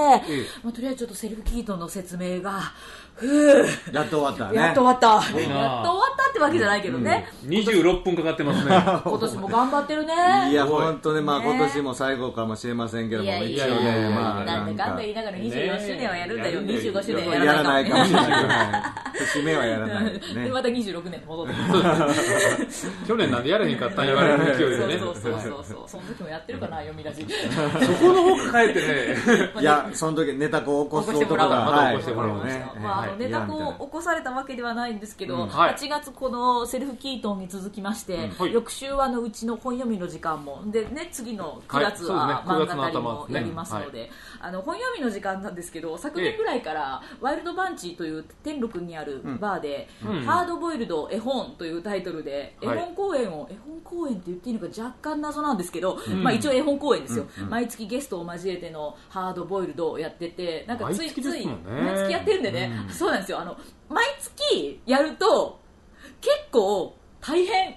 [0.63, 2.73] まあ、とりあえずちょっとセルフキートンの説明が
[3.93, 4.57] やっと終わったね。
[4.57, 8.71] やっと終わった、やっと終わったってわけじゃないけどね、26分かかってますね。
[9.05, 10.13] 今年も頑張ってるね。
[10.51, 11.45] いや、本当ね、まあね。
[11.45, 14.09] 今年も最後かもしれませんけども、一応いやいや。
[14.09, 20.19] ね、まあ、なんだかんだ言いながら24周年はやるんだよ、ねえ25周年はやらないかもしれない節目はやらないね。
[20.19, 20.49] で。
[20.49, 21.83] また26年に戻ってくる。
[23.07, 24.97] 去年なんでやれへんかったん言われる勢いでね。
[24.97, 27.25] そうそうそうそうその時もやってるかな読み出し。
[27.29, 29.61] そこの方抱えて ね。
[29.61, 32.71] いや、その時ネタこう起こす男が、起こしてもらおうはい、起こしてもらおうこれをね。
[32.81, 33.73] まあ、ネタやみたいな。
[33.73, 35.47] こう起こされたわけではないんですけど、うん。
[35.47, 35.75] はい。
[35.75, 38.53] 8月このセルフキートンに続きまして、はい。
[38.53, 40.61] 翌週はあのうちの本読みの時間も。
[40.67, 43.01] で、ね、次の9月は漫画たり9月の頭ですね。
[43.01, 50.21] もやりますので、あの本読みの時間なんですけど昨年ぐらいからワイルドバンチという天禄にあるバーで、うん。
[50.23, 52.79] ハードボイルド絵本というタイトルで絵はい。
[52.79, 63.39] 本公演を、絵本公演って言っていいのか若干謎なんですけど、まあ、一応絵本公演ですよ、毎月ゲストを交えてのハードボイルドをやっててなんかついついね毎月やってるんでね、そうなんですよ。
[63.39, 63.57] あの
[63.89, 65.59] 毎月やると
[66.21, 67.75] 結構大変。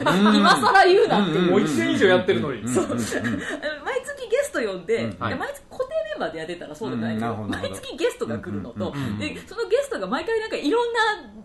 [0.00, 1.38] 今更言うなって。
[1.40, 2.68] もう1年以上やってるのに。
[2.68, 5.32] そう毎月ゲスト呼んで、はい。
[5.32, 11.00] で毎月固定メンバーでやってたらそうじゃないけど,、うん毎月ゲストが来るのと、うんうんでそのゲストが毎回なんかいろんな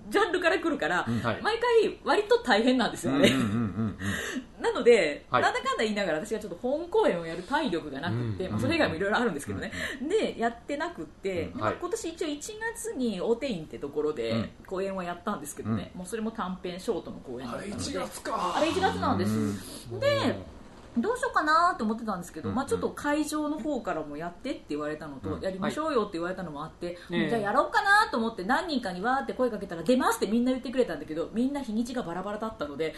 [0.10, 1.42] ジャンルから来るから、はい。
[1.42, 4.06] 毎回割と大変なんですよね、うんうんうんな
[4.80, 5.42] ので、はい。
[5.42, 8.52] なんだかんだ言いながら私がちょっと本公演をやる体力がなくって、うん。
[8.52, 9.72] まあ、それ以外もいろいろあるんですけどね、
[10.08, 11.78] でやってなくって、まあはい。
[11.80, 12.40] 今年一応1
[12.76, 14.16] 月にオテインってところうん。
[14.16, 18.54] で公演をやったんですけどね、もうそれも短編ショートの公演だあれったので1月か。
[18.58, 20.36] あれ1月なんです、で
[20.98, 22.56] どうしようかなと思ってたんですけど、うん。
[22.56, 25.42] まあ、ちょっと会場の方からもやってって言われたのと、うん。
[25.42, 32.96] やりましょうよって言われたのもあって、ねえじゃあやろうかなと思って何人かにわーって声かけたら出ますってみんな言ってくれたんだけどみんな日にちがバラバラだったので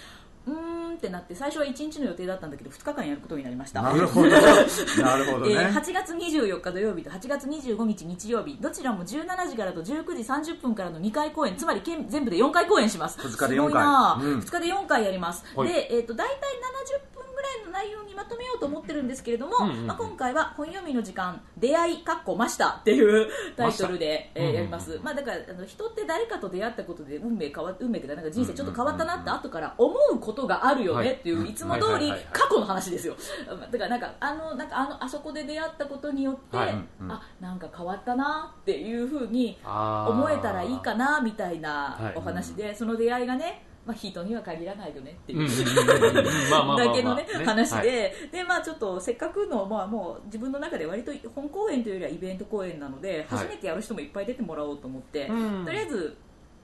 [0.48, 3.82] うーんってなって最初は1日の予定だったんだけど2日間やることになりました。
[3.82, 4.30] なるほど。
[5.02, 5.54] なるほどね。
[5.54, 16.36] えー8月24日土曜日と8月25日日曜日どちらも17時からと19時30分からの2回公演つまり全部で4回公演します二日ですごいな、四回うん2日で4回やります、はいで、えー、と大体
[17.14, 19.88] 70分ぐらいの内容にまとめようと思ってるんですけれども、うんうんうん。
[19.88, 23.28] まあ、今回は本読みの時間出会いかっこました っていう
[23.58, 24.56] タイトルで、えーうんうんうん。
[24.56, 31.50] やります、まあ、だからあの人って誰かと出会ったことで運命変わ運命というかなんか人生ちょっと変わったなって後から思うことがあるよねっていう、はい。
[31.50, 32.28] いつも通りはいはいはいはい。
[32.32, 33.16] 過去の話ですよ。
[33.72, 36.70] だからなんかあのなんかあのあそこで出会ったことによって、はい。
[36.70, 42.14] うんあなんか変わったなっていうふうに思えたらいいかなみたいなはい。
[42.16, 47.84] お話で、その出会いがね、まあ、人には限らないよねっていう、だけのね話はい。
[47.84, 53.40] で、でまあちょっとせっかくのまあもう自分の中で割と本公演というよりはイベント公演なので、はい。
[53.40, 55.66] 初めてやる人もいっぱい出てもらおうと思って、うん。
[55.66, 56.16] とりあえず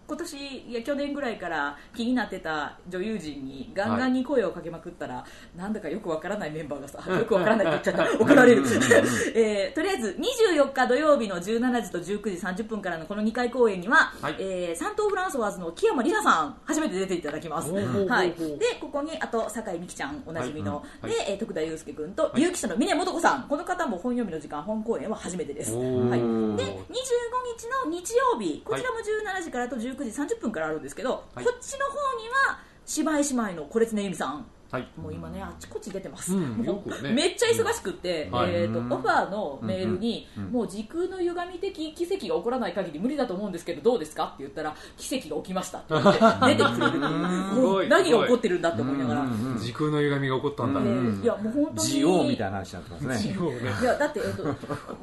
[0.08, 0.38] 今年
[0.70, 8.24] いや去年ぐらいから気になってた女優陣にガンガンに声をかけまくったら、なんだかよくわからないメンバーがさ よくわからないって言っちゃった。
[8.24, 8.64] 怒られる、
[9.36, 10.18] えーとりあえず
[10.56, 14.36] 24日土曜日の17時と19時30分からのこの2回公演には、はい。
[14.40, 21.12] えーサントーフランソワーズの木山里奈さん初めて出ていただきます、はい、でここにあと酒井美紀ちゃんおなじみの、はい。
[21.12, 23.44] で、えー徳田祐介君と有機者の峰素子さん。
[23.44, 31.46] この方も本読みの時間本公演は初めてです、はい、で25日の日曜日こちらも17時からと19時30分からあるんですけど、はい。
[31.46, 32.60] こっちの方には
[32.96, 34.88] 姉妹姉妹のコレツネ由美さんはい。
[34.98, 37.12] もう今ねあちこち出てます、うんもうよくね。
[37.14, 38.52] めっちゃ忙しくって、はい。
[38.54, 46.10] えー、とオファーのメールに、もう時空の歪み的奇跡が起こらない限り無理だと思うんですけどどうですかって言ったら奇跡が起きましたって言って
[46.48, 47.56] 出てくれるっていう。
[47.56, 47.90] すごい。
[47.90, 49.26] 何が起こってるんだって思いながら、
[49.58, 51.88] 時空の歪みが起こったんだ、えーいやもう本当に。
[51.88, 53.34] ジオみたいな話になってますね。
[53.34, 53.38] ね。
[53.82, 54.44] いやだって、えっと、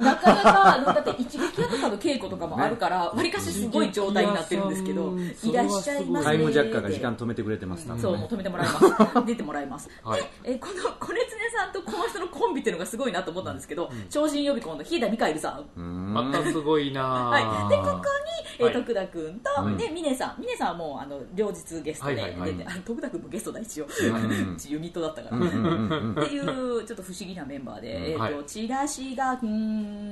[0.02, 9.26] なかなかあのだって一撃屋とかの稽古とかもあるからわり、かしすごい状態になってるんですけどいらっしゃいませタイムジャッカーが時間止めてくれてます多分そうもう止めてもらいます。
[9.26, 10.20] 出てもらいます、はい。
[10.20, 15.80] でえこのコレツネさんとこの人のコンビっていうのがすごいなと思ったんですけど、超人予備校の日田ミカエルさん。
[15.80, 16.14] うん。
[16.14, 18.02] またすごいなはい、でここに、
[18.58, 18.74] えーはい。
[18.74, 19.76] 徳田君と、うん。
[19.76, 20.40] で峰さん。
[20.40, 22.54] 峰さんはもうあの両日ゲストで出て、はいはい。
[22.54, 28.44] はいあの徳田君もゲストだ一応、んうち ユニットだったから、うんうんうん っていうちょっと不思議なメンバーで、えーとはい。
[28.46, 29.48] チラシがうー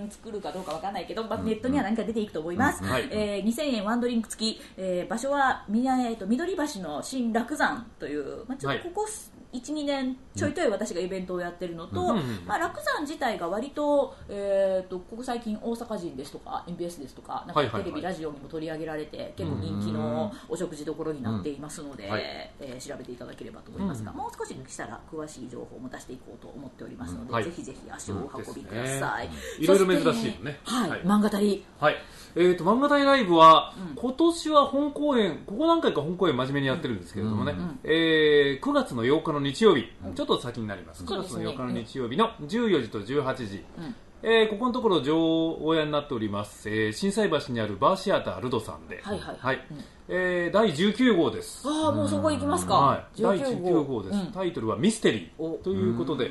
[0.07, 2.91] ん作るかどうかわかんないけど、まあ、ネットには何か出ていくと思います、うん。
[2.91, 3.09] はい。
[3.11, 9.09] えー2000円ワンドリンク付き、えー場所はえー、と緑橋の新楽山という、まあ、ちょっとここ、
[9.53, 22.23] 12年ちょいとい私がイベントをやってるのと、うんまあ、楽山自体が割と,、えー、とここ最近大阪人ですとか MBS ですとかなんかテレビ、ラジオにも取り上げられて結構人気のお食事どころになっていますので、うんはい。
[22.61, 24.17] えー調べていただければと思いますが、うん。
[24.17, 27.45] もう少ししたら詳しい情報も出していこうと思っておりますので、はい。
[27.45, 29.29] ぜひぜひ足をお運びください、
[29.63, 30.59] いろいろ珍しいね。
[30.65, 31.01] はい、はい。
[31.03, 31.65] 漫画たり。
[31.79, 31.97] はい。
[32.35, 41.05] えー、と漫画大ライブは、今年は本公演ここ何回か本公演真面目にやってるんですけれどもね、んえー9月の8日の日曜日、ちょっと先になります。
[41.05, 41.47] 9月のそうですね。
[41.49, 43.95] 8日の日曜日の14時と18時、うん。
[44.25, 49.37] えーここのところ上親になっております、えー、心斎橋にあるバーシアタールドさんで、はいはい。
[49.41, 49.53] は
[50.09, 51.67] えー第19号です。
[51.69, 54.27] ああもうそこ行きますか、はい、第19 19号です、うん。
[54.33, 55.55] タイトルは「ミステリお。
[55.55, 56.31] ー」ということで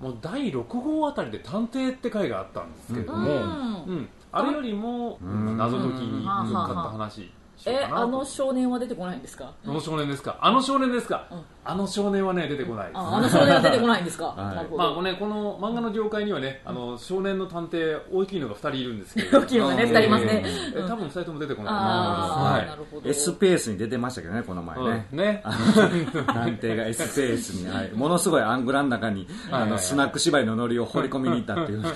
[0.00, 3.96] もう第6号あたりで「探偵」って回があったんですけれども、ううん。
[3.98, 5.56] んあれよりもん。
[5.56, 6.24] 謎解きにうん。
[6.24, 7.30] 向かった話
[7.66, 9.52] えあの少年は出てこないんですか？
[9.66, 10.38] あの少年ですか？
[10.40, 12.96] あの少年ですか、うんあの少年はね出てこないです。
[12.96, 14.76] ああの少年は出てこないんですか、 はい。
[14.76, 19.40] まあこれね、この漫画の業界にはね、あの少年の探偵大きいのが2人いるんですけど。
[19.40, 20.42] 大きいのがね二人いますね。
[20.44, 21.72] えー多分2人とも出てこない。
[21.74, 23.08] ああ、ますなるほど。
[23.08, 25.06] S ペースに出てましたけどねこの前はいね。
[25.12, 25.18] うん。
[25.18, 25.42] ね。
[26.26, 31.92] 探偵が S ペースに、はい、ものすごいアングラの中にあのスナック芝居のノリを掘り込みに行ったっていうわ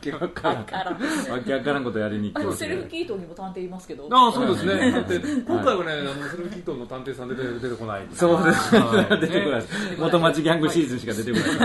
[0.00, 0.56] けわからん。
[0.58, 0.64] わ
[1.44, 4.08] けわからんことやりに行ってセルフキートにも探偵いますけど。
[4.10, 8.06] ああそうですね、だって今回はね、あのセルフキットの探偵さん出て出てこない。
[8.12, 9.20] そうですはい。
[9.20, 9.60] 出てこない。
[9.60, 11.46] です元町ギャングシーズンしか出てこない。
[11.46, 11.60] です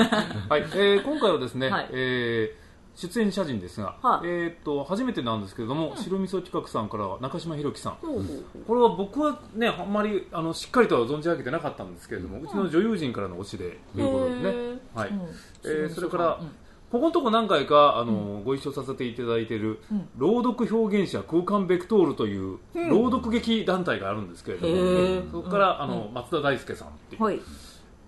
[0.50, 1.90] はい、えー今回はですね、はい。
[1.92, 2.68] えー
[3.00, 4.28] 出演者陣ですが、はい。
[4.28, 8.24] えーっと初めてなんですけれども、白味噌企画さんからは中島弘樹さん、ほうほう
[8.68, 15.10] これは僕はねあんまりあのしっかりとは存じ上げてなかったんですけれども、うちの女優陣からの推しでということですね、はい。
[15.10, 15.22] うん。
[15.66, 16.52] えーそれから、うん
[16.92, 20.10] ここのとこ何回かあの、ご一緒させていただいている、うん。
[20.18, 27.40] 朗読表現者空間ベクトールという朗読劇団体があるんですけれども、そこから、あうの松田大輔さんっていう、はい。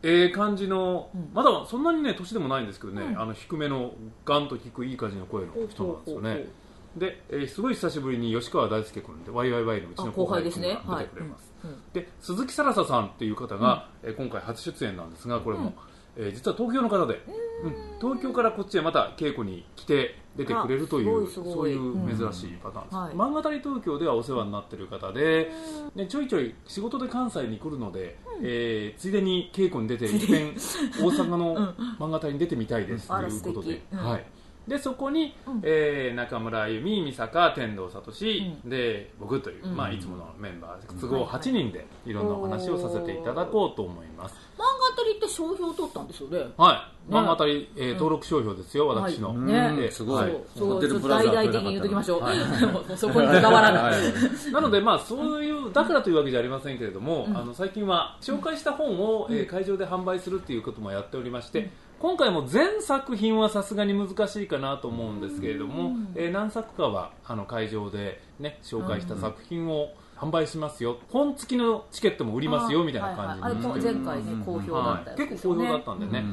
[0.01, 1.29] ええ感じの、ん。
[1.33, 3.19] まだそんなにね年でもないんですけどね、うん。
[3.21, 3.91] あの低めの
[4.23, 6.47] ガンと聞くいい感じの声の人なんですよね。
[6.95, 11.51] で、えーすごい久しぶりに吉川大輔君で YYY のうちの後輩君が出てくれます、
[11.93, 15.73] で鈴木さらささんっていう方が、えー今回初出演なんですがこれも、
[16.17, 17.21] えー実は東京の方で、
[17.63, 17.75] うん。
[17.99, 23.13] 東京からこっちへまた稽古に来て出てくれるというそういう珍しいパターンです、はい。
[23.13, 25.51] 漫画たり東京ではお世話になってる方で、
[25.95, 33.81] ね、ちょいちょい仕事で関西に来るので、えーついでに稽古に出て一遍大阪の漫画隊に出てみたいですということで。
[33.91, 34.25] はい、
[34.69, 35.61] でそこに、うん。
[35.63, 39.75] えー中村あゆみ美坂天童聡、うで僕という、うん。
[39.75, 44.35] まあ、いつものメンバー都合8人でいろんなお話をさせていただこうと思います。
[44.55, 44.61] 漫
[44.95, 46.37] 画たりって商標取ったんですよね。
[46.55, 47.11] はい。
[47.11, 47.17] ね。
[47.17, 49.81] 漫画たり、えー登録商標ですよ、私の、はいうん。
[49.81, 49.89] ね。
[49.89, 50.23] すごい。
[50.23, 50.31] はい。
[50.55, 52.37] そうそう大々的に言うときましょう、はい。
[52.95, 54.51] そこにこだわらない、はい。
[54.51, 57.35] なので、まあ、そういうだからというわけじゃありませんけれども、うん。
[57.37, 66.13] あの最近は紹介した本を、えー会場で販売するっていうこともやっておりまして、今回も全作品はさすがに難しいかなと思うんですけれども、うん。
[66.15, 70.97] えー何作かはあの会場で、ね、紹介した作品を、販売しますよ。
[71.09, 73.51] 本付きのチケットも売りますよみたいな感じはいはい。
[73.51, 76.25] あれなんですけど前回ね好評だはったい、結構好評だったんでね、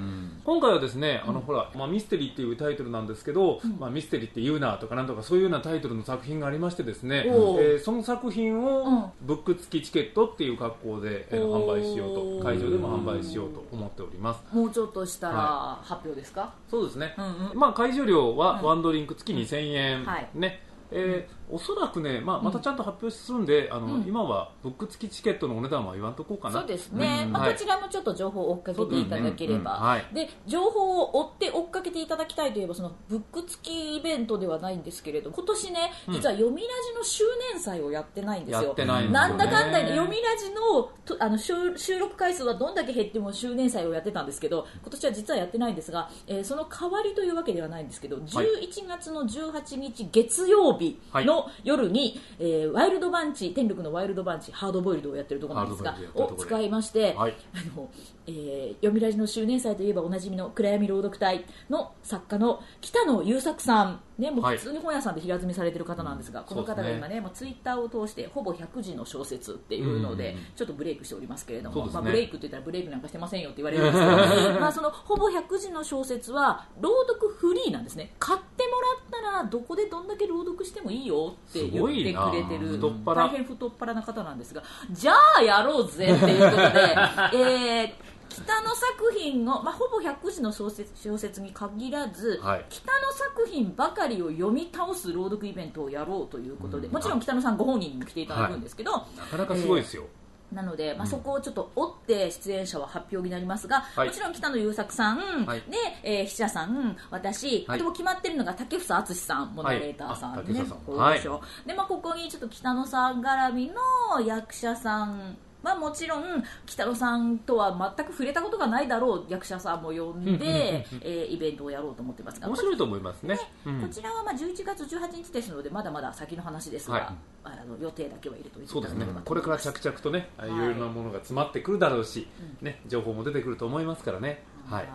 [0.45, 7.77] 今回はですね、あのほら、まあ、ミステリーっていうタイトルなんですけど、まあ、ミステリーって言うなとかなんとかそういうようなタイトルの作品がありましてですね、えおー。
[7.77, 12.45] ーその作品をブック付きチケットっていう格好で、えー販売しようと。
[12.45, 14.43] 会場でも販売しようと思っております。
[14.55, 17.59] もうちょっとしたらは発表ですか、そうですね、うんうん。
[17.59, 20.29] まあ、会場料はワンドリンク付き2000円、はい。
[20.35, 20.61] ね。
[20.91, 24.05] えーおそらくね、まあ、またちゃんと発表するんで、あのうん。
[24.07, 26.61] 今はブック付きチケットのお値段は言わんとこうかな。
[26.61, 27.53] そうですね、まあ、うんはい。
[27.55, 38.63] こちらもちょっと情報を追っかけていただければ、で情報を追って追っかけていただきたいといえばそのブック付きイベントではないんですけれど今年ね実は読みラジの周年祭をやってないんですよ。
[38.63, 39.29] やってないんですよね。
[39.29, 57.35] なんだかんだで読みラジのとあの収収録回数はどんだけ減っても周年祭をやってたんですけど今年は実はやってないんですが、えーその代わりというわけではないんですけど、11月の18日月曜日の夜に、えーワイルドバンチ天禄のワイルドバンチハードボイルドをやってるところなんですがを使いまして、はい。
[57.55, 57.89] あの
[58.27, 64.57] えー読みラジの周年祭といえばおなじみの暗闇朗読隊の作家の北野優作さん、ね、もうはい。
[64.57, 71.93] 普通に本屋さんで平積みされてる方なんですが、この方が今ね、もうツイッターを通してほぼ100字の小説っていうので、ちょっとブレイクしておりますけれども、ね。
[71.93, 78.15] まあ、ブレイクって言ったらブレイクなんかしてませんよって言われるんですけど まあそのほぼ100字の小説は朗読フリーなんですね。
[78.19, 86.97] 買ってもらったらどこでどんだけ朗読してもいいよって言ってくれてる大変太っ腹な方なんですがじゃあやろうぜっていうことで、
[87.37, 92.67] えー北の作品を、まあ、ほぼ100字の小説小説に限らず、はい。
[92.69, 98.99] 北の作品ばかりを読み倒す朗読イベントをやろうということで、もちろん北野さんご本人にも来ていただくんですけど、な
[99.31, 100.05] かなかすごいですよ、
[100.53, 104.09] なので、まあ、そこをちょっと追って出演者は発表になりますが、はい。
[104.09, 105.61] もちろん北野優作さん、はい。
[105.61, 107.79] でえー、筆者さん、私、はい。
[107.79, 113.71] あとも決まってるのが竹房敦さん、モナレーターさんでしょでまあ、ここにちょっと北野さん絡み
[114.13, 123.81] の役者さんまあ、もちろん北野さんとは全く触れたことがないだろう役者さんも呼んで、えーイベントをやろうと思ってますが面白いと思いますね、うん。
[123.81, 127.07] こちらはまあ11月18日ですのでまだまだ先の話ですが、はい。
[127.43, 129.01] あの予定だけは入れておいていそうですね。
[129.01, 132.29] ただければとこれから着々とね、い、ろいろなものが詰まってくるだろうし、
[132.61, 134.89] ね、情報も出てくると思いますからね、はい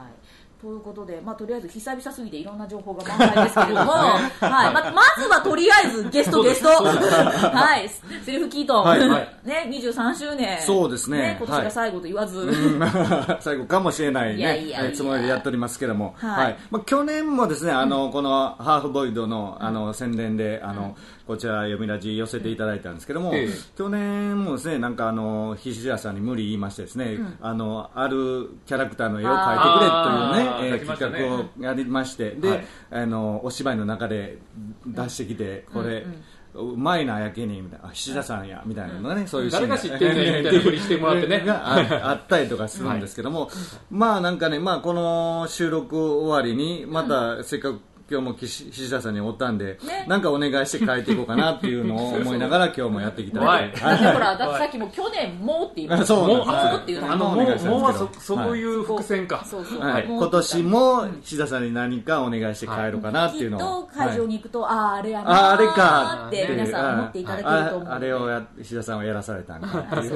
[0.61, 4.39] ということで、まあ、とりあえず久々すぎていろんな情報が満載ですけれども、 はい。
[4.39, 7.89] ままずはとりあえずゲストゲスト、はい、
[8.23, 9.29] セルフキートン、はいはい。
[9.43, 11.35] ね、23周年、そうですね。
[11.39, 12.47] 今年が最後と言わず、
[13.41, 14.89] 最後かもしれないいやいやいや。
[14.89, 16.45] ねつもりでやっておりますけども、はい。
[16.45, 16.57] はい。
[16.69, 20.95] まあ、去年もですねあの、このハーフボイドのあの宣伝であの、
[21.31, 23.49] こちら読みラジ寄せていただいたんですけども、ええ。
[23.77, 30.85] 去年もですねなんかあの菱田さんに無理言いましてですね、あのあるキャラクターの絵を描いてくれというね、えーね。
[30.85, 32.65] 企画をやりましてで、はい。
[32.91, 34.39] あのお芝居の中で
[34.85, 36.05] 出してきて、これ、
[36.53, 41.39] うまいなやけにみたいなあ菱田さんやみたいなのがね、そういう誰が知ってんねんみたいなふりしてもらってね。
[41.47, 43.49] がああったりとかするんですけども、
[43.89, 47.79] まあなんかね、まあ、この収録終わりにまたせっかく
[48.11, 50.05] 今日も岸菱田さんにおったんで、ね。
[50.05, 53.71] なんかお願いして書いていこうかなっていうのを思いながら 今日もやってきたので、はい。
[53.71, 56.67] だってほら、だってさっきも去年もって言いましたそうもうなんです。
[56.67, 57.11] もうっていうの。
[57.13, 57.71] あのもうお願いしたんですけど。
[57.71, 66.25] もうはそそういう伏線か、今年も菱田さんに何かお願いして帰ろうかなっていうのきっを、と会場に行くと、あああれやなああれか。
[66.27, 70.09] って皆さん思っていただけると思うああれをや菱田さんはやらされたんかって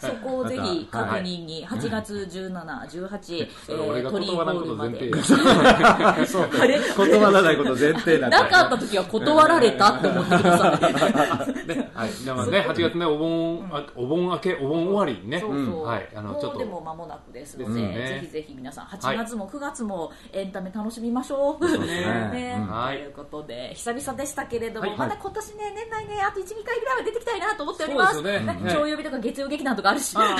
[0.00, 1.22] そこをぜひ確はい。
[1.22, 5.08] 認に、8月17、18、えそれ俺がー、トリー断らないことホールまで。
[7.17, 11.66] う 断らないこと前提になかった時は断られたって思ってください。
[11.66, 11.90] ね。
[11.94, 16.08] はい、でもね8月ねお盆あお盆明けお盆終わりにね、そうそう、はい。
[16.14, 16.58] あのちょっと。
[16.58, 21.86] でも間もなくですので、ぜひぜひ皆さん8月も9月もエンタメ楽しみましょう。
[21.86, 22.58] ね。
[22.68, 24.98] ということで久々でしたけれども、はい。
[24.98, 28.14] まだ今年ね年内ねあと12回ぐらいは出てきたいなと思っております。
[28.14, 28.60] そうですよね。
[28.62, 28.72] ね。
[28.72, 30.36] 長曜日とか月曜劇団とかあるし、 そんな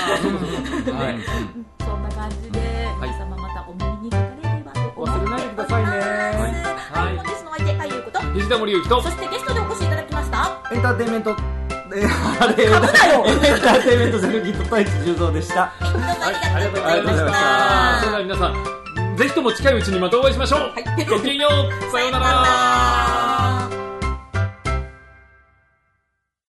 [2.09, 2.59] 感じで、
[3.01, 3.38] 皆様
[5.05, 5.89] 忘れないでくださいね。
[5.89, 7.17] はい、はい。
[7.17, 9.01] 本日のお相手あゆうこと、藤田森ゆきと。
[9.01, 10.61] そしてゲストでお越しいただきました。
[10.71, 11.35] エンターテインメント。
[11.91, 12.05] え
[12.39, 15.73] あれエンターテインメントセルギット太一でした。
[15.81, 17.01] どうもありがとうござい。
[17.01, 17.37] ましありがとうござ
[17.97, 17.99] い。
[17.99, 21.05] それでは皆さんぜひとも近いうちにまたお会いしましょう、はい。
[21.05, 21.91] ごきげんよう。
[21.91, 23.58] さようなら